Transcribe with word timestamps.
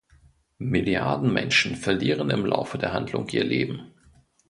Milliarden 0.57 1.31
Menschen 1.31 1.75
verlieren 1.75 2.31
im 2.31 2.43
Laufe 2.43 2.79
der 2.79 2.91
Handlung 2.91 3.29
ihr 3.29 3.43
Leben. 3.43 3.93